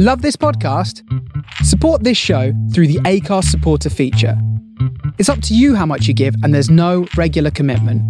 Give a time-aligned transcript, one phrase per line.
[0.00, 1.02] Love this podcast?
[1.64, 4.40] Support this show through the Acast supporter feature.
[5.18, 8.00] It's up to you how much you give, and there's no regular commitment.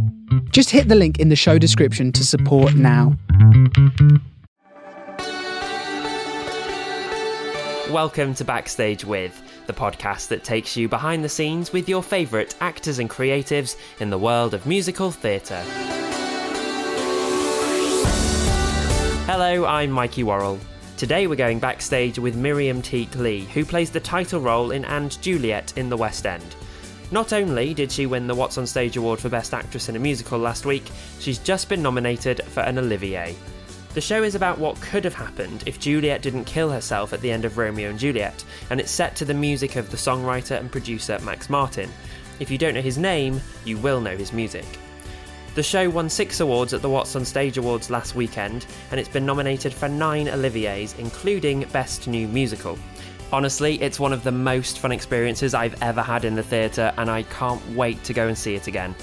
[0.52, 3.16] Just hit the link in the show description to support now.
[7.90, 12.54] Welcome to Backstage With, the podcast that takes you behind the scenes with your favourite
[12.60, 15.62] actors and creatives in the world of musical theatre.
[19.24, 20.58] Hello, I'm Mikey Worrell.
[20.98, 25.16] Today we're going backstage with Miriam Teak Lee, who plays the title role in And
[25.22, 26.56] Juliet in the West End.
[27.12, 30.00] Not only did she win the What's on Stage award for Best Actress in a
[30.00, 33.36] Musical last week, she's just been nominated for an Olivier.
[33.94, 37.30] The show is about what could have happened if Juliet didn't kill herself at the
[37.30, 40.68] end of Romeo and Juliet, and it's set to the music of the songwriter and
[40.68, 41.92] producer Max Martin.
[42.40, 44.66] If you don't know his name, you will know his music.
[45.58, 49.08] The show won six awards at the What's on Stage Awards last weekend, and it's
[49.08, 52.78] been nominated for nine Oliviers, including Best New Musical.
[53.32, 57.10] Honestly, it's one of the most fun experiences I've ever had in the theatre, and
[57.10, 58.94] I can't wait to go and see it again.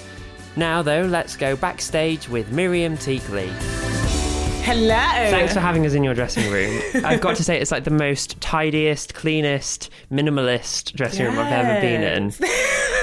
[0.56, 3.52] Now, though, let's go backstage with Miriam Teak Lee.
[4.64, 4.96] Hello.
[4.96, 6.82] Thanks for having us in your dressing room.
[7.04, 11.82] I've got to say, it's like the most tidiest, cleanest, minimalist dressing room I've ever
[11.82, 12.34] been in.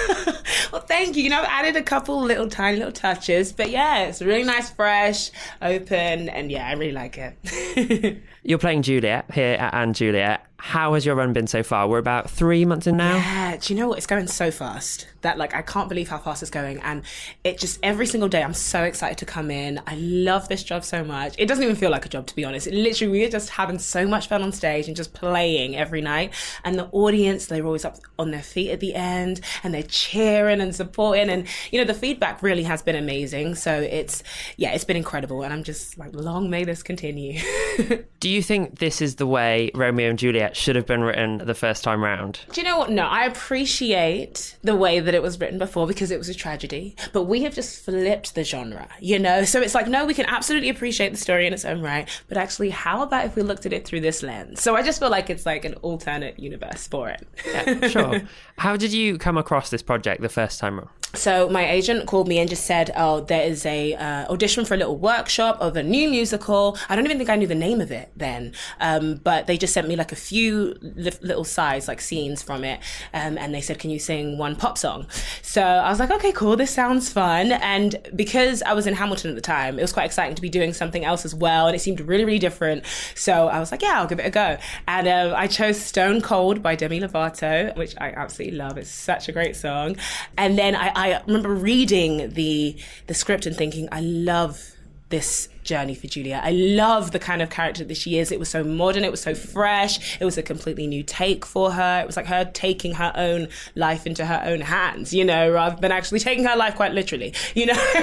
[0.87, 1.25] thank you.
[1.25, 4.71] You know, I've added a couple little tiny little touches, but yeah, it's really nice,
[4.71, 5.31] fresh,
[5.61, 8.23] open, and yeah, I really like it.
[8.45, 10.45] You're playing Juliet here at And Juliet.
[10.57, 11.89] How has your run been so far?
[11.89, 13.17] We're about three months in now.
[13.17, 13.99] Yeah, do you know what?
[13.99, 17.03] It's going so fast that like I can't believe how fast it's going, and
[17.43, 19.81] it just every single day I'm so excited to come in.
[19.89, 21.35] I love this job so much.
[21.37, 22.69] It doesn't even feel like a job to be honest.
[22.69, 26.33] It literally we're just having so much fun on stage and just playing every night.
[26.63, 30.61] And the audience they're always up on their feet at the end and they're cheering
[30.61, 33.57] and supporting, and you know the feedback really has been amazing.
[33.57, 34.23] So it's
[34.57, 37.41] yeah, it's been incredible, and I'm just like long may this continue.
[38.21, 40.57] Do you think this is the way Romeo and Juliet?
[40.57, 42.41] should have been written the first time round.
[42.53, 42.91] Do you know what?
[42.91, 46.97] No, I appreciate the way that it was written before because it was a tragedy,
[47.13, 49.45] but we have just flipped the genre, you know?
[49.45, 52.37] So it's like, no, we can absolutely appreciate the story in its own right, but
[52.37, 54.63] actually, how about if we looked at it through this lens?
[54.63, 57.27] So I just feel like it's like an alternate universe for it.
[57.47, 58.23] Yeah, sure.
[58.59, 60.91] how did you come across this project the first time around?
[61.15, 64.75] So my agent called me and just said, "Oh, there is a uh, audition for
[64.75, 66.79] a little workshop of a new musical.
[66.89, 69.73] I don't even think I knew the name of it then, um, but they just
[69.73, 72.81] sent me like a few li- little sides, like scenes from it,
[73.13, 75.07] um, and they said, "Can you sing one pop song?"
[75.43, 76.57] So I was like, "Okay, cool.
[76.57, 80.07] This sounds fun." And because I was in Hamilton at the time, it was quite
[80.07, 82.85] exciting to be doing something else as well, and it seemed really, really different.
[83.15, 84.59] So I was like, "Yeah, I'll give it a go."
[84.89, 88.79] And um, I chose "Stone Cold" by Demi Lovato, which I absolutely love.
[88.79, 89.97] It's such a great song.
[90.37, 94.73] And then I I remember reading the the script and thinking, I love
[95.09, 96.41] this journey for Julia.
[96.43, 98.33] I love the kind of character that she is.
[98.33, 101.73] It was so modern, it was so fresh, it was a completely new take for
[101.73, 102.01] her.
[102.03, 105.81] It was like her taking her own life into her own hands, you know, rather
[105.81, 107.75] than actually taking her life quite literally, you know.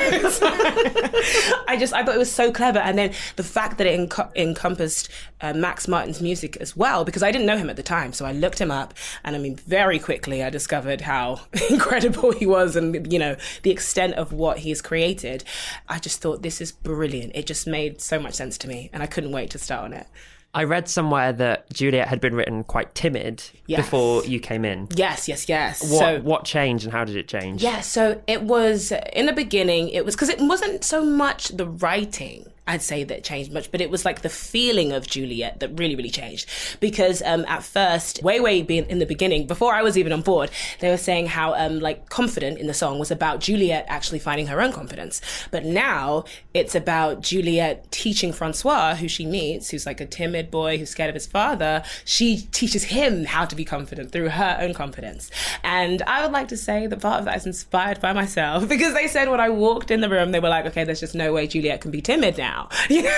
[1.67, 4.35] I just I thought it was so clever, and then the fact that it enc-
[4.35, 5.09] encompassed
[5.41, 8.25] uh, Max Martin's music as well, because I didn't know him at the time, so
[8.25, 8.93] I looked him up,
[9.23, 13.71] and I mean, very quickly I discovered how incredible he was, and you know the
[13.71, 15.43] extent of what he's created.
[15.87, 17.31] I just thought this is brilliant.
[17.35, 19.91] It just made so much sense to me, and I couldn't wait to start on
[19.93, 20.07] it.
[20.53, 23.81] I read somewhere that Juliet had been written quite timid Yes.
[23.81, 24.87] before you came in.
[24.95, 25.81] Yes, yes, yes.
[25.91, 27.61] What so what changed and how did it change?
[27.61, 31.67] Yeah, so it was in the beginning, it was because it wasn't so much the
[31.67, 32.45] writing.
[32.69, 35.95] I'd say that changed much, but it was like the feeling of Juliet that really,
[35.95, 36.47] really changed.
[36.79, 40.21] Because um, at first, way, way be- in the beginning, before I was even on
[40.21, 44.19] board, they were saying how um, like confident in the song was about Juliet actually
[44.19, 45.19] finding her own confidence.
[45.49, 50.77] But now it's about Juliet teaching Francois, who she meets, who's like a timid boy
[50.77, 51.81] who's scared of his father.
[52.05, 55.31] She teaches him how to be confident through her own confidence.
[55.63, 58.93] And I would like to say that part of that is inspired by myself because
[58.93, 61.33] they said when I walked in the room, they were like, okay, there's just no
[61.33, 62.58] way Juliet can be timid now.
[62.89, 63.09] You know?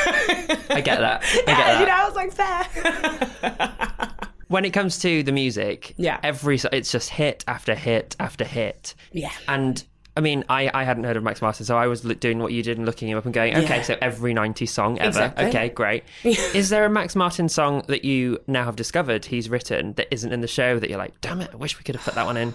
[0.69, 1.23] I get that.
[1.23, 1.79] I get Yeah, that.
[1.79, 4.09] You know, I was like, fair.
[4.47, 6.19] when it comes to the music, Yeah.
[6.23, 8.95] every it's just hit after hit after hit.
[9.11, 9.31] Yeah.
[9.47, 9.83] And
[10.17, 12.61] I mean, I, I hadn't heard of Max Martin, so I was doing what you
[12.63, 13.81] did and looking him up and going, okay, Yeah.
[13.83, 15.07] so every 90s song ever.
[15.07, 15.45] Exactly.
[15.45, 16.03] Okay, great.
[16.25, 20.33] Is there a Max Martin song that you now have discovered he's written that isn't
[20.33, 22.25] in the show that you're like, damn it, I wish we could have put that
[22.25, 22.53] one in?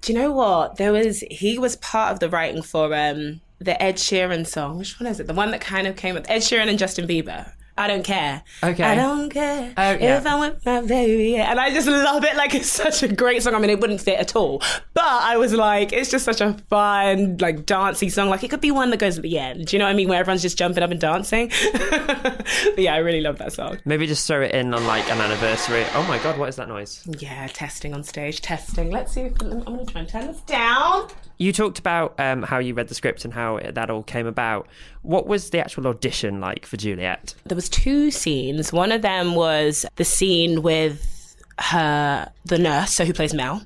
[0.00, 0.76] Do you know what?
[0.76, 4.78] There was he was part of the writing for um the Ed Sheeran song.
[4.78, 5.26] Which one is it?
[5.26, 7.52] The one that kind of came with Ed Sheeran and Justin Bieber.
[7.76, 8.44] I don't care.
[8.62, 8.84] Okay.
[8.84, 10.18] I don't care Oh, yeah.
[10.18, 11.34] if I'm with my baby.
[11.38, 12.36] And I just love it.
[12.36, 13.52] Like it's such a great song.
[13.56, 14.60] I mean, it wouldn't fit at all,
[14.92, 18.28] but I was like, it's just such a fun, like dancey song.
[18.28, 19.66] Like it could be one that goes at the end.
[19.66, 20.08] Do you know what I mean?
[20.08, 21.50] Where everyone's just jumping up and dancing.
[21.72, 23.78] but yeah, I really love that song.
[23.84, 25.84] Maybe just throw it in on like an anniversary.
[25.94, 27.02] Oh my god, what is that noise?
[27.18, 28.92] Yeah, testing on stage, testing.
[28.92, 29.22] Let's see.
[29.22, 31.08] If, I'm going to try and turn this down.
[31.38, 34.68] You talked about um, how you read the script and how that all came about.
[35.02, 37.34] What was the actual audition like for Juliet?
[37.44, 38.72] There was two scenes.
[38.72, 41.10] One of them was the scene with
[41.58, 43.62] her, the nurse, so who plays Mel,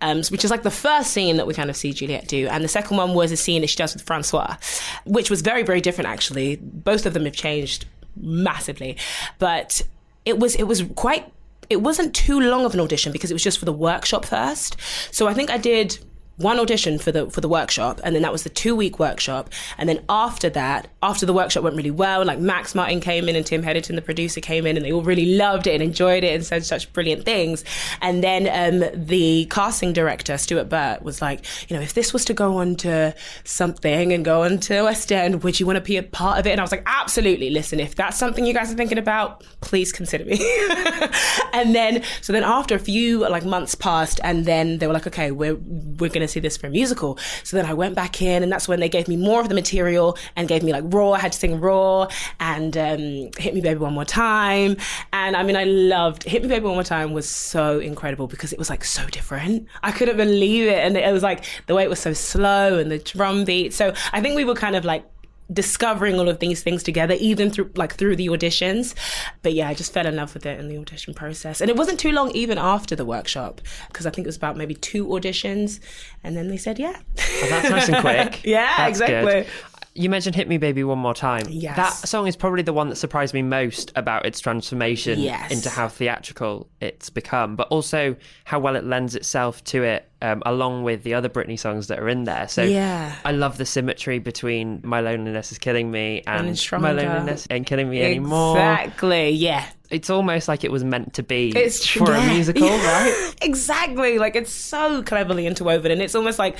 [0.00, 2.62] um, which is like the first scene that we kind of see Juliet do, and
[2.62, 4.56] the second one was a scene that she does with Francois,
[5.04, 6.56] which was very, very different actually.
[6.56, 7.86] Both of them have changed
[8.16, 8.96] massively,
[9.38, 9.80] but
[10.24, 11.32] it was it was quite.
[11.70, 14.76] It wasn't too long of an audition because it was just for the workshop first.
[15.12, 16.00] So I think I did
[16.40, 19.50] one audition for the for the workshop and then that was the two week workshop.
[19.78, 23.36] And then after that after the workshop went really well like max martin came in
[23.36, 26.24] and tim headington the producer came in and they all really loved it and enjoyed
[26.24, 27.64] it and said such brilliant things.
[28.00, 32.24] And then um, the casting director stuart burt was like you know if this was
[32.26, 33.14] to go on to
[33.44, 36.46] something and go on to west end would you want to be a part of
[36.46, 36.50] it?
[36.50, 37.50] And i was like absolutely.
[37.50, 40.38] Listen if that's something you guys are thinking about please consider me.
[41.52, 45.06] And then so then after a few like months passed and then they were like
[45.06, 47.18] okay we're we're going see this for a musical.
[47.44, 49.54] So then i went back in and that's when they gave me more of the
[49.54, 53.60] material and gave me like raw i had to sing raw and um, hit me
[53.60, 54.76] baby one more time.
[55.12, 58.52] And i mean i loved hit me baby one more time was so incredible because
[58.52, 59.68] it was like so different.
[59.82, 60.78] I couldn't believe it.
[60.78, 63.74] And it was like the way it was so slow and the drum beat.
[63.74, 65.04] So i think we were kind of like
[65.52, 68.94] discovering all of these things together even through like through the auditions
[69.42, 71.76] but yeah i just fell in love with it in the audition process and it
[71.76, 75.06] wasn't too long even after the workshop because i think it was about maybe two
[75.06, 75.80] auditions
[76.22, 76.96] and then they said yeah
[77.42, 78.42] Oh, that's nice and quick.
[78.44, 79.10] Yeah, That's good.
[79.10, 79.52] exactly.
[79.94, 81.76] You mentioned "Hit Me, Baby, One More Time." Yes.
[81.76, 85.50] that song is probably the one that surprised me most about its transformation Yes.
[85.50, 88.14] into how theatrical it's become, but also
[88.44, 91.98] how well it lends itself to it, um, along with the other Britney songs that
[91.98, 92.46] are in there.
[92.48, 93.14] So, Yeah.
[93.24, 97.66] I love the symmetry between "My Loneliness Is Killing Me" and, And "My Loneliness Ain't
[97.66, 102.06] Killing Me Anymore." exactly yeah It's almost like it was meant to be It's true.
[102.06, 103.34] for a musical, Yeah, right?
[103.42, 104.18] exactly.
[104.18, 106.56] Like it's so cleverly interwoven, and it's almost like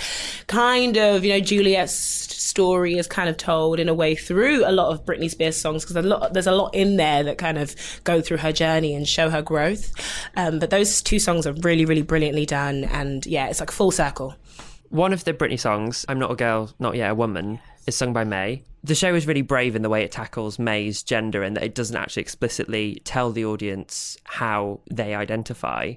[0.48, 1.94] kind of you know Juliet's
[2.40, 5.84] story is kind of told in a way through a lot of Britney Spears songs
[5.84, 8.94] because a lot there's a lot in there that kind of go through her journey
[8.94, 9.92] and show her growth.
[10.36, 13.90] Um, but those two songs are really really brilliantly done, and yeah, it's like full
[13.90, 14.34] circle.
[14.88, 18.12] One of the Britney songs, I'm Not a Girl, Not Yet a Woman, is sung
[18.12, 18.64] by May.
[18.82, 21.74] The show is really brave in the way it tackles May's gender and that it
[21.74, 25.94] doesn't actually explicitly tell the audience how they identify.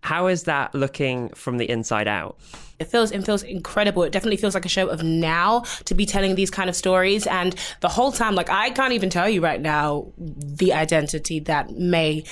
[0.00, 2.38] How is that looking from the inside out?
[2.78, 4.02] It feels it feels incredible.
[4.02, 7.26] It definitely feels like a show of now to be telling these kind of stories.
[7.26, 11.70] And the whole time, like I can't even tell you right now the identity that
[11.70, 12.24] May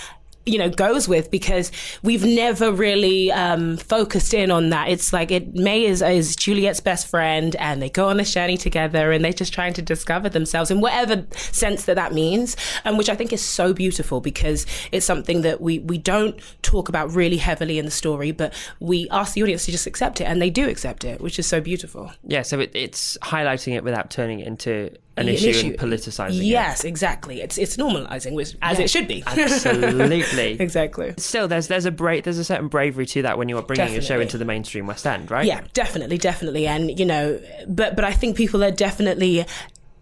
[0.46, 1.70] you know goes with because
[2.02, 4.88] we've never really um, focused in on that.
[4.88, 8.56] It's like it May is is Juliet's best friend, and they go on this journey
[8.56, 12.98] together, and they're just trying to discover themselves in whatever sense that that means, and
[12.98, 17.12] which I think is so beautiful because it's something that we we don't talk about
[17.14, 20.42] really heavily in the story, but we ask the audience to just accept it, and
[20.42, 22.10] they do accept it, which is so beautiful.
[22.26, 25.66] Yeah, so it, it's highlighting it without turning it into an, An issue, issue.
[25.68, 26.44] and politicizing it.
[26.44, 27.42] Yes, exactly.
[27.42, 29.22] It's it's normalizing, which as it should be.
[29.26, 30.52] Absolutely.
[30.60, 31.12] exactly.
[31.18, 33.96] Still, there's there's a bra- there's a certain bravery to that when you are bringing
[33.96, 35.44] a show into the mainstream West End, right?
[35.44, 36.66] Yeah, definitely, definitely.
[36.66, 39.44] And you know, but but I think people are definitely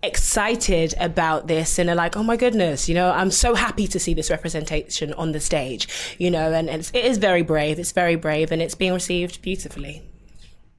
[0.02, 3.98] excited about this and are like, oh my goodness, you know, I'm so happy to
[4.00, 7.79] see this representation on the stage, you know, and, and it's, it is very brave.
[7.79, 10.02] It's very brave and it's being received beautifully.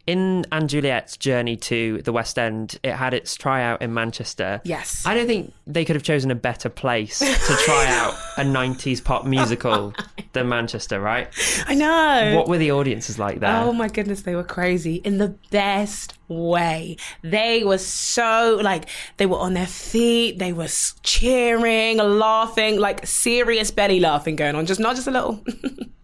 [0.08, 4.62] In And Juliet's journey to the West End, it had its tryout in Manchester.
[4.64, 5.04] Yes.
[5.06, 9.04] I don't think they could have chosen a better place to try out a 90s
[9.04, 9.94] pop musical
[10.34, 11.28] than Manchester, right?
[11.68, 12.36] I know.
[12.36, 13.56] What were the audiences like there?
[13.58, 16.98] Oh my goodness, they were crazy in the best way.
[17.22, 20.70] They were so like they were on their feet, they were
[21.04, 25.44] cheering, laughing, like serious belly laughing going on, just not just a little.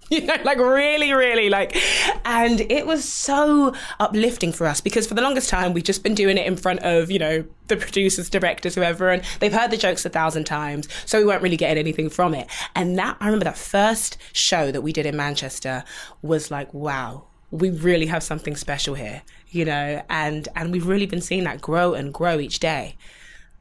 [0.18, 1.76] You know, like really, really like,
[2.24, 6.16] and it was so uplifting for us because for the longest time we've just been
[6.16, 9.76] doing it in front of, you know, the producers, directors, whoever, and they've heard the
[9.76, 12.48] jokes a thousand times, so we weren't really getting anything from it.
[12.74, 15.84] And that, I remember that first show that we did in Manchester
[16.22, 21.06] was like, wow, we really have something special here, you know, and and we've really
[21.06, 22.96] been seeing that grow and grow each day.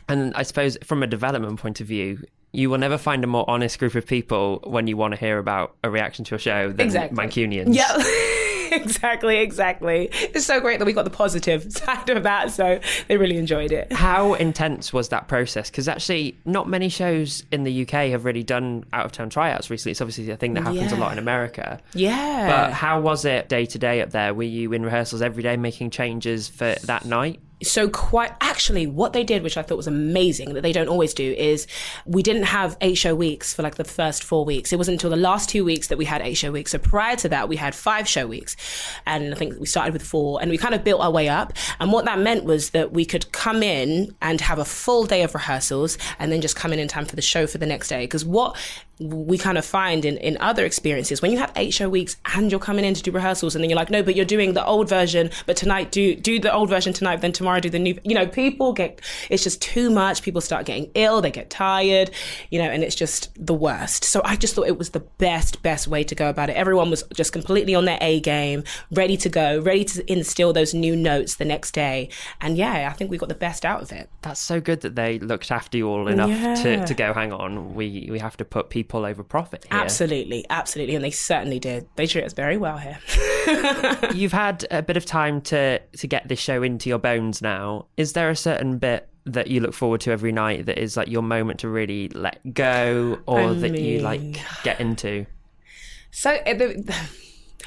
[0.09, 3.45] And I suppose from a development point of view, you will never find a more
[3.49, 6.69] honest group of people when you want to hear about a reaction to a show
[6.73, 7.17] than Exactly.
[7.17, 7.75] Mancunians.
[7.75, 7.97] Yeah.
[8.73, 10.09] exactly, exactly.
[10.13, 13.73] It's so great that we got the positive side of that, so they really enjoyed
[13.73, 13.93] it.
[13.93, 15.71] How intense was that process?
[15.71, 19.71] Because actually, not many shows in the UK have really done out of town tryouts
[19.71, 19.93] recently.
[19.93, 20.99] It's obviously a thing that happens Yeah.
[20.99, 21.81] a lot in America.
[21.95, 22.47] Yeah.
[22.67, 24.33] But how was it day to day up there?
[24.35, 27.41] Were you in rehearsals every day making changes for that night?
[27.63, 31.13] So quite actually what they did which i thought was amazing that they don't always
[31.15, 31.67] do is
[32.07, 34.73] we didn't have eight show weeks for like the first four weeks.
[34.73, 36.73] It wasn't until the last two weeks that we had eight show weeks.
[36.73, 38.57] So prior to that we had five show weeks.
[39.07, 41.53] And i think we started with four and we kind of built our way up.
[41.81, 45.23] And what that meant was that we could come in and have a full day
[45.23, 47.89] of rehearsals and then just come in in time for the show for the next
[47.89, 48.05] day.
[48.05, 48.57] Because what
[49.01, 52.51] we kind of find in, in other experiences when you have eight show weeks and
[52.51, 54.65] you're coming in to do rehearsals and then you're like no but you're doing the
[54.65, 57.99] old version but tonight do do the old version tonight then tomorrow do the new
[58.05, 59.01] you know people get
[59.31, 60.23] it's just too much.
[60.23, 62.11] People start getting ill they get tired
[62.51, 64.05] you know and it's just the worst.
[64.05, 66.57] So i just thought it was the best best way to go about it.
[66.57, 70.75] Everyone was just completely on their a game ready to go ready to instill those
[70.75, 72.09] new notes the next day.
[72.41, 74.11] And yeah i think we got the best out of it.
[74.23, 77.75] That's so good that they looked after you all enough to, to go, hang on,
[77.75, 79.81] we, we have to put people over profit here.
[79.81, 82.99] absolutely absolutely and they certainly did they treat us very well here
[84.15, 87.87] You've had a bit of time to, to get this show into your bones now.
[87.97, 91.09] Is there a certain bit that you look forward to every night that is like
[91.09, 95.27] your moment to really let go or I that you like get into?
[96.11, 96.95] So, uh, the,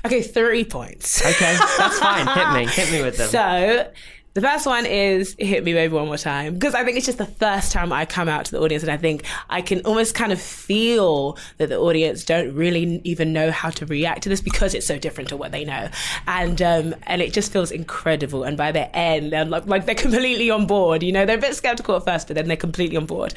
[0.06, 1.22] okay, three points.
[1.26, 2.28] Okay, that's fine.
[2.28, 2.66] Hit me.
[2.72, 3.30] Hit me with them.
[3.30, 3.92] So,
[4.34, 7.18] the first one is hit me baby one more time because I think it's just
[7.18, 10.16] the first time I come out to the audience and I think I can almost
[10.16, 14.40] kind of feel that the audience don't really even know how to react to this
[14.40, 15.90] because it's so different to what they know,
[16.28, 18.44] and um, and it just feels incredible.
[18.44, 21.04] And by the end, they're like, like they're completely on board.
[21.04, 23.34] You know, they're a bit skeptical at first, but then they're completely on board.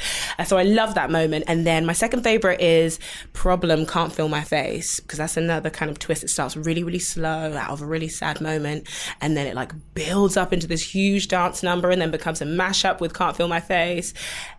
[0.46, 1.44] So I love that moment.
[1.48, 3.00] And then my second favorite is
[3.32, 6.22] problem can't feel my face because that's another kind of twist.
[6.22, 8.86] It starts really really slow out of a really sad moment,
[9.20, 12.44] and then it like builds up into this huge dance number and then becomes a
[12.44, 14.14] mashup with Can't Feel My Face.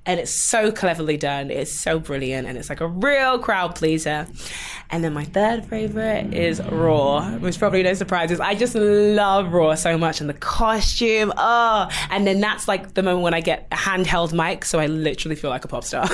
[0.06, 1.50] And it's so cleverly done.
[1.50, 2.48] It's so brilliant.
[2.48, 4.28] And it's like a real crowd pleaser.
[4.90, 8.40] And then my third favorite is Raw, which probably no surprises.
[8.40, 11.34] I just love Raw so much and the costume.
[11.38, 14.66] Oh, and then that's like the moment when I get a handheld mic.
[14.66, 16.08] So I literally feel like a pop star.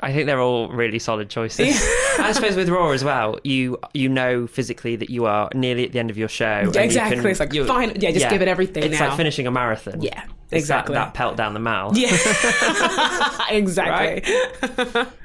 [0.00, 1.76] I think they're all really solid choices.
[2.28, 5.92] I suppose with Raw as well, you you know physically that you are nearly at
[5.92, 6.60] the end of your show.
[6.60, 7.16] you exactly.
[7.20, 7.92] can- It's like, you- fine.
[8.00, 9.08] Yeah, just give it everything It's now.
[9.08, 10.00] like finishing a marathon.
[10.00, 10.94] Yeah, It's that- exactly.
[10.94, 11.96] That, pelt down the mouth.
[11.96, 12.08] yeah.
[13.50, 14.22] exactly.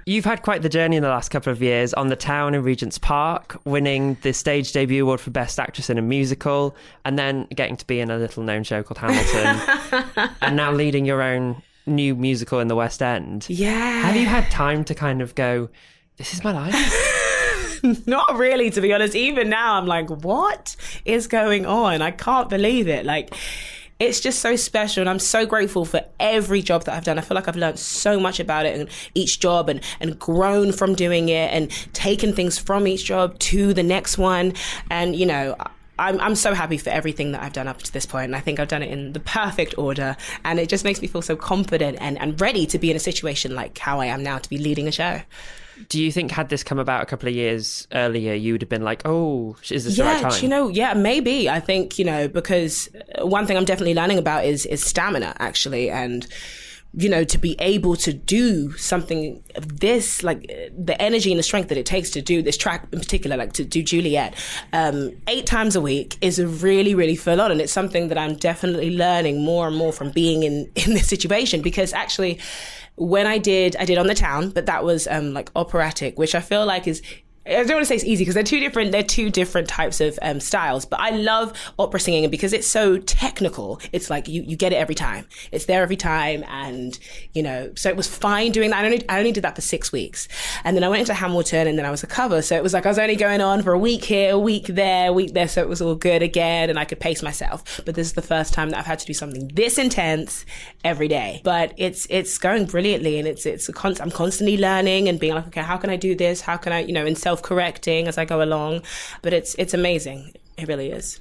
[0.05, 2.63] You've had quite the journey in the last couple of years on the town in
[2.63, 7.48] Regent's Park, winning the stage debut award for Best Actress in a Musical, and then
[7.55, 11.62] getting to be in a little known show called Hamilton, and now leading your own
[11.86, 13.45] new musical in the West End.
[13.50, 14.01] Yeah.
[14.03, 15.69] Have you had time to kind of go,
[16.17, 17.79] this is my life?
[18.08, 19.15] Not really, to be honest.
[19.15, 22.01] Even now, I'm like, what is going on?
[22.01, 23.05] I can't believe it.
[23.05, 23.36] Like,
[24.00, 27.17] it's just so special, and I'm so grateful for every job that I've done.
[27.17, 30.72] I feel like I've learned so much about it and each job, and and grown
[30.72, 34.53] from doing it, and taken things from each job to the next one.
[34.89, 35.55] And you know.
[36.00, 38.25] I'm, I'm so happy for everything that I've done up to this point.
[38.25, 40.17] and I think I've done it in the perfect order.
[40.43, 43.00] And it just makes me feel so confident and, and ready to be in a
[43.00, 45.22] situation like how I am now to be leading a show.
[45.89, 48.70] Do you think had this come about a couple of years earlier, you would have
[48.70, 50.44] been like, oh, is this the right Yeah, time?
[50.44, 51.50] you know, yeah, maybe.
[51.50, 52.89] I think you know because
[53.22, 56.27] one thing I'm definitely learning about is is stamina actually, and
[56.96, 60.42] you know to be able to do something of this, like
[60.77, 63.53] the energy and the strength that it takes to do this track in particular, like
[63.53, 64.36] to do Juliet,
[64.74, 68.18] um, eight times a week is a really really full on, and it's something that
[68.18, 72.39] I'm definitely learning more and more from being in in this situation because actually.
[72.95, 76.35] When I did, I did on the town, but that was um, like operatic, which
[76.35, 77.01] I feel like is
[77.45, 78.91] I don't want to say it's easy because they're two different.
[78.91, 80.85] They're two different types of um, styles.
[80.85, 84.77] But I love opera singing, because it's so technical, it's like you, you get it
[84.77, 85.27] every time.
[85.51, 86.97] It's there every time, and
[87.33, 87.71] you know.
[87.75, 88.83] So it was fine doing that.
[88.83, 90.27] I only I only did that for six weeks,
[90.63, 92.41] and then I went into Hamilton, and then I was a cover.
[92.41, 94.67] So it was like I was only going on for a week here, a week
[94.67, 95.47] there, a week there.
[95.47, 97.81] So it was all good again, and I could pace myself.
[97.85, 100.45] But this is the first time that I've had to do something this intense
[100.85, 101.41] every day.
[101.43, 105.47] But it's it's going brilliantly, and it's it's a I'm constantly learning and being like,
[105.47, 106.39] okay, how can I do this?
[106.39, 108.83] How can I, you know, in self correcting as I go along.
[109.21, 110.33] But it's it's amazing.
[110.57, 111.19] It really is.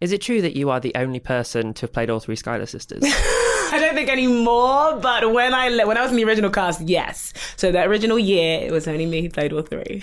[0.00, 2.66] Is it true that you are the only person to have played all three Schuyler
[2.66, 3.02] sisters?
[3.04, 7.32] I don't think anymore, but when I when I was in the original cast, yes.
[7.56, 10.02] So the original year, it was only me who played all three.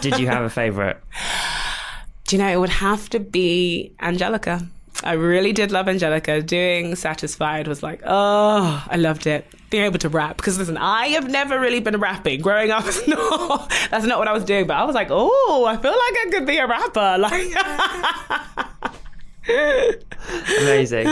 [0.00, 0.96] Did you have a favourite?
[2.26, 4.68] Do you know it would have to be Angelica?
[5.02, 6.42] I really did love Angelica.
[6.42, 9.46] Doing Satisfied was like, oh, I loved it.
[9.70, 12.40] Being able to rap because listen, I have never really been rapping.
[12.40, 14.66] Growing up, no, that's not what I was doing.
[14.66, 17.16] But I was like, oh, I feel like I could be a rapper.
[17.20, 17.50] Like.
[20.60, 21.06] Amazing.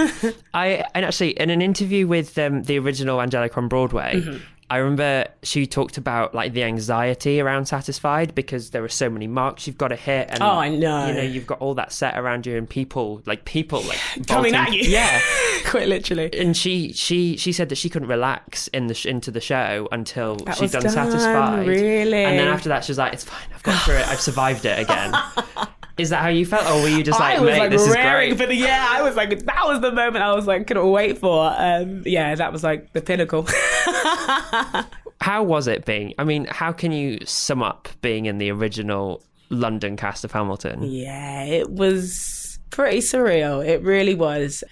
[0.55, 4.39] I and actually in an interview with um, the original Angelica on Broadway, Mm-hmm.
[4.71, 9.27] I remember she talked about like the anxiety around Satisfied because there are so many
[9.27, 11.07] marks you've got to hit, and Oh, I know.
[11.07, 14.53] You know, you've got all that set around you, and people like people like Coming
[14.53, 14.83] bolting- at you.
[14.91, 15.21] Yeah.
[15.67, 16.31] Quite literally.
[16.39, 19.89] And she she she said that she couldn't relax in the sh- into the show
[19.91, 21.67] until That she'd done done, Satisfied.
[21.67, 22.25] really?
[22.25, 23.41] And then after that, she was like, "It's fine.
[23.55, 24.09] I've gone through it.
[24.09, 25.15] I've survived it again."
[25.99, 27.85] Is that how you felt, or were you just like, I was "Mate, like this
[27.85, 28.37] is great"?
[28.39, 28.87] for the yeah.
[28.89, 31.53] I was like, that was the moment I was like, couldn't wait for.
[31.59, 33.49] Um, yeah, that was like the pinnacle.
[35.21, 36.15] How was it being?
[36.19, 40.85] I mean, how can you sum up being in the original London cast of Hamilton?
[40.85, 43.67] yeah, it was pretty surreal.
[43.67, 44.63] It really was.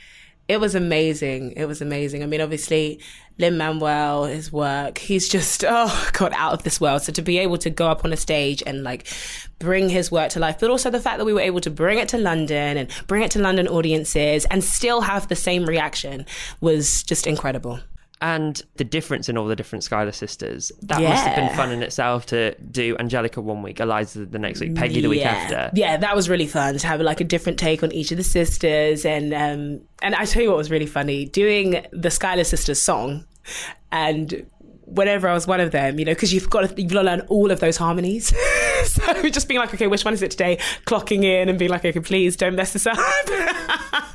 [0.48, 1.54] It was amazing.
[1.56, 2.22] It was amazing.
[2.22, 3.00] I mean, obviously,
[3.38, 7.02] Lin Manuel, his work, he's just oh god, out of this world.
[7.02, 9.08] So to be able to go up on a stage and like
[9.58, 11.98] bring his work to life, but also the fact that we were able to bring
[11.98, 16.24] it to London and bring it to London audiences and still have the same reaction
[16.60, 17.80] was just incredible.
[18.26, 21.80] And the difference in all the different Schuyler sisters, that must have been fun in
[21.80, 25.30] itself to do Angelica one week, Eliza the next week, Peggy the week yeah.
[25.30, 25.70] after.
[25.74, 28.24] Yeah, that was really fun to have like a different take on each of the
[28.24, 32.82] sisters, and um, and I tell you what was really funny doing the Schuyler sisters
[32.82, 33.24] song,
[33.92, 34.44] and
[34.86, 37.06] whenever I was one of them, you know, because you've got to you've got to
[37.06, 38.34] learn all of those harmonies.
[38.92, 40.58] so just being like, okay, which one is it today?
[40.86, 42.98] Clocking in and being like, okay, please don't mess this up.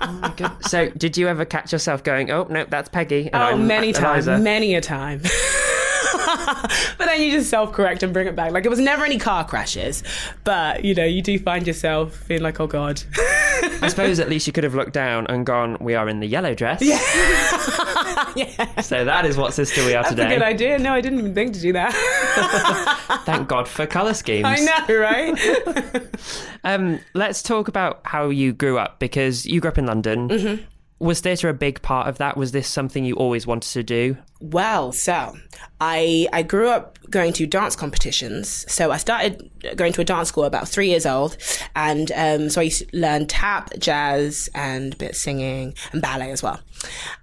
[0.04, 3.28] Oh so, did you ever catch yourself going, "Oh no, that's Peggy"?
[3.32, 5.22] and Oh, I'm many times, many a time.
[6.98, 8.52] but then you just self correct and bring it back.
[8.52, 10.04] Like it was never any car crashes,
[10.44, 13.02] but you know, you do find yourself feeling like, oh god.
[13.82, 16.28] I suppose at least you could have looked down and gone, "We are in the
[16.28, 16.98] yellow dress." yeah.
[18.82, 20.24] So that is what sister we are today.
[20.24, 20.80] That's a good idea.
[20.80, 21.94] No, I didn't even think to do that.
[23.26, 24.46] Thank God for color schemes.
[24.46, 26.08] I know, right?
[26.64, 30.30] Um, let's talk about how you grew up because you grew up in London.
[30.30, 30.64] Mm-hmm.
[31.02, 32.38] Was theatre a big part of that?
[32.38, 34.18] Was this something you always wanted to do?
[34.42, 35.38] well, so
[35.80, 38.66] I I grew up going to dance competitions.
[38.72, 41.38] So I started going to a dance school about three years old,
[41.76, 46.42] and um, so I used to learn tap, jazz, and bit singing and ballet as
[46.42, 46.60] well.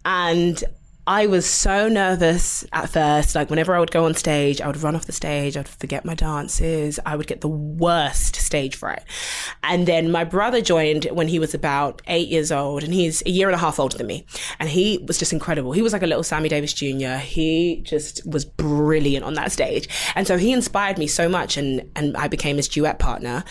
[0.05, 0.63] And
[1.09, 3.35] I was so nervous at first.
[3.35, 5.57] Like whenever I would go on stage, I would run off the stage.
[5.57, 7.01] I'd forget my dances.
[7.07, 9.05] I would get the worst stage fright.
[9.63, 13.31] And then my brother joined when he was about eight years old, and he's a
[13.31, 14.27] year and a half older than me.
[14.59, 15.73] And he was just incredible.
[15.73, 17.17] He was like a little Sammy Davis Jr.
[17.17, 19.89] He just was brilliant on that stage.
[20.15, 23.45] And so he inspired me so much, and and I became his duet partner.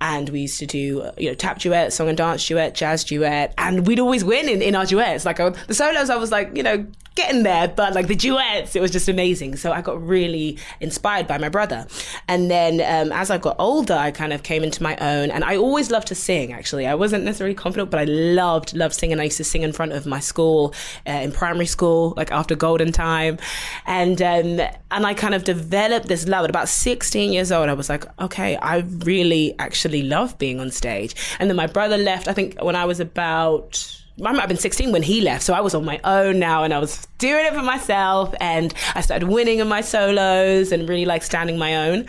[0.00, 3.54] And we used to do you know tap duet, song and dance duet, jazz duet,
[3.56, 5.24] and we'd always win in, in our duets.
[5.24, 8.74] Like I, the solos, I was like you know getting there, but like the duets,
[8.74, 9.56] it was just amazing.
[9.56, 11.86] So I got really inspired by my brother.
[12.28, 15.30] And then um, as I got older, I kind of came into my own.
[15.30, 16.86] And I always loved to sing, actually.
[16.86, 19.20] I wasn't necessarily confident, but I loved, loved singing.
[19.20, 20.74] I used to sing in front of my school
[21.06, 23.38] uh, in primary school, like after golden time.
[23.86, 26.44] And, um, and I kind of developed this love.
[26.44, 30.70] At about 16 years old, I was like, okay, I really actually love being on
[30.70, 31.14] stage.
[31.38, 34.58] And then my brother left, I think when I was about I might have been
[34.58, 37.46] 16 when he left, so I was on my own now and I was doing
[37.46, 41.88] it for myself and I started winning in my solos and really like standing my
[41.88, 42.06] own.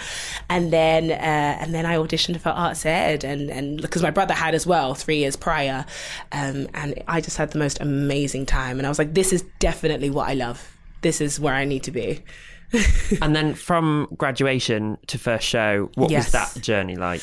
[0.47, 1.15] And then, uh,
[1.59, 4.93] and then I auditioned for Arts Ed and, and because my brother had as well
[4.93, 5.83] three years prior.
[6.31, 8.77] Um, and I just had the most amazing time.
[8.77, 10.77] And I was like, this is definitely what I love.
[11.01, 12.23] This is where I need to be.
[13.21, 16.25] and then from graduation to first show, what Yes.
[16.25, 17.21] was that journey like?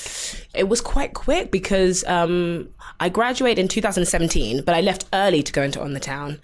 [0.55, 2.69] it was quite quick because um,
[3.01, 6.38] I graduated in 2017, but I left early to go into On the Town.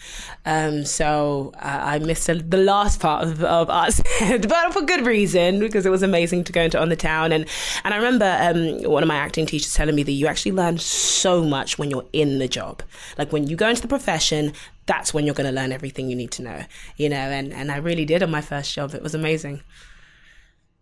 [0.46, 4.82] Um, so uh, I missed the the last part of, of Arts Ed, but for
[4.82, 7.32] good reason because it was amazing to go into On the Town.
[7.32, 7.46] And,
[7.84, 10.78] and I remember um, one of my acting teachers telling me that you actually learn
[10.78, 12.82] so much when you're in the job.
[13.18, 14.52] Like when you go into the profession,
[14.88, 16.64] that's when you're going to learn everything you need to know,
[16.96, 18.94] you know, and, and I really did on my first job.
[18.94, 19.62] It was amazing.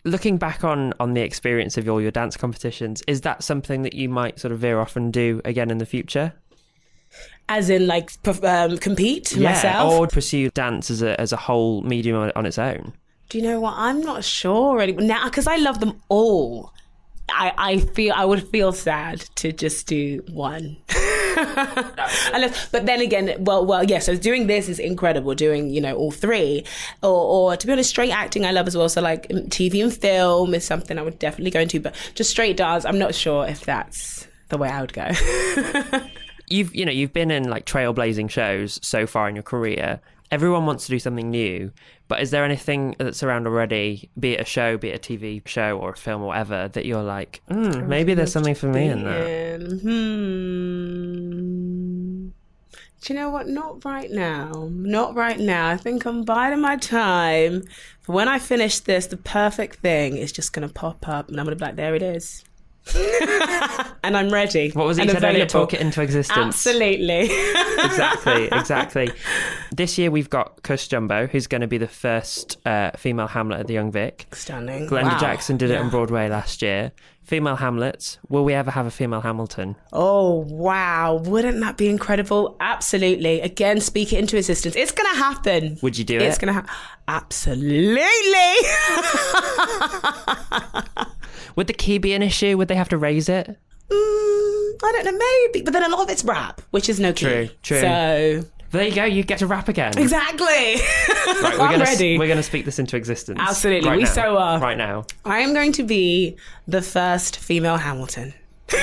[0.05, 3.92] Looking back on on the experience of all your dance competitions, is that something that
[3.92, 6.33] you might sort of veer off and do again in the future?
[7.49, 8.11] As in, like,
[8.45, 9.92] um, compete myself.
[9.92, 12.92] or pursue dance as a as a whole medium on, on its own?
[13.29, 13.75] Do you know what?
[13.77, 16.73] I'm not sure anymore now because I love them all.
[17.29, 20.77] I, I feel I would feel sad to just do one.
[21.37, 23.99] Unless, but then again, well, well, yeah.
[23.99, 25.35] So doing this is incredible.
[25.35, 26.64] Doing you know all three,
[27.03, 28.88] or, or to be honest, straight acting I love as well.
[28.88, 31.81] So like mm, TV and film is something I would definitely go into.
[31.81, 35.11] But just straight dance, I'm not sure if that's the way I would go.
[36.49, 40.01] You've you know you've been in like trailblazing shows so far in your career.
[40.31, 41.71] Everyone wants to do something new,
[42.09, 45.47] but is there anything that's around already, be it a show, be it a TV
[45.47, 48.89] show or a film or whatever, that you're like, mm, maybe there's something for me
[48.89, 49.61] in that?
[49.83, 51.37] Hmm.
[53.07, 53.47] Do you know what?
[53.47, 54.69] Not right now.
[54.73, 55.69] Not right now.
[55.69, 57.62] I think I'm biding my time.
[58.01, 61.39] For when I finish this, the perfect thing is just going to pop up and
[61.39, 62.45] I'm going to be like, there it is.
[64.05, 64.70] and I'm ready.
[64.70, 65.46] What was it you said earlier?
[65.46, 66.38] Talk it into existence.
[66.38, 67.22] Absolutely.
[67.85, 69.11] exactly, exactly.
[69.75, 73.61] This year we've got Cush Jumbo, who's going to be the first uh, female Hamlet
[73.61, 74.27] at the Young Vic.
[74.33, 74.87] Stunning.
[74.88, 75.18] Glenda Wow.
[75.18, 76.92] Jackson did it on Broadway last year.
[77.22, 78.18] Female Hamlets.
[78.29, 79.75] Will we ever have a female Hamilton?
[79.92, 81.16] Oh, wow.
[81.25, 82.57] Wouldn't that be incredible?
[82.61, 83.40] Absolutely.
[83.40, 84.77] Again, speak it into existence.
[84.77, 85.77] It's going to happen.
[85.83, 86.29] Would you do It's it?
[86.29, 86.70] It's going to happen.
[87.09, 87.96] Absolutely.
[91.57, 92.57] Would the key be an issue?
[92.57, 93.49] Would they have to raise it?
[93.90, 93.95] Mm,
[94.85, 95.12] I don't know,
[95.53, 95.64] maybe.
[95.64, 97.25] But then a lot of it's rap, which is no key.
[97.27, 97.81] True, true.
[97.81, 99.05] So, There you go.
[99.05, 99.97] You get to rap again.
[99.97, 100.47] exactly.
[100.47, 102.19] Right, we're I'm gonna ready.
[102.19, 103.38] we're gonna speak this into existence.
[103.40, 104.11] Absolutely, Right we now.
[104.11, 104.59] so are.
[104.61, 105.07] Right now.
[105.25, 106.37] I am going to be
[106.69, 108.35] the first female Hamilton.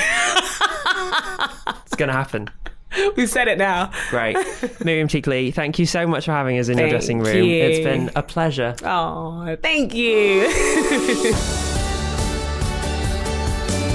[1.86, 2.48] It's gonna happen.
[3.16, 3.90] We've said it now.
[4.10, 4.36] Great.
[4.84, 7.36] Miriam Teak Lee, thank you so much for having us in your dressing room.
[7.36, 7.62] you.
[7.64, 8.74] It's been a pleasure.
[8.82, 10.48] Oh, thank you.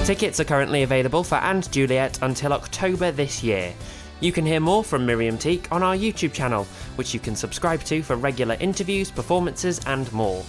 [0.10, 3.72] Tickets are currently available for And Juliet until October this year.
[4.22, 6.64] You can hear more from Miriam Teak on our YouTube channel,
[6.96, 10.44] which you can subscribe to for regular interviews, performances, and more.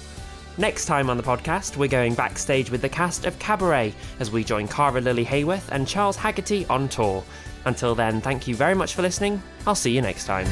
[0.56, 4.44] Next time on the podcast, we're going backstage with the cast of Cabaret as we
[4.44, 7.22] join Kara Lily Hayworth and Charles Hagerty on tour.
[7.66, 9.42] Until then, thank you very much for listening.
[9.66, 10.46] I'll see you next time.